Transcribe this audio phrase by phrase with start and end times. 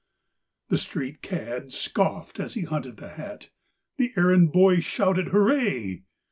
[0.69, 3.51] The street cad scoffed as he hunted the hat,
[3.97, 6.01] The errand boy shouted hooray!